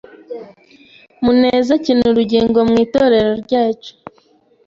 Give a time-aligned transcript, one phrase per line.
[1.23, 3.91] Muneza akina urugingo mwitorero ryacu.